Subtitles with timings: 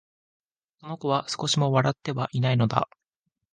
[0.81, 2.89] この子は、少しも笑ってはいないのだ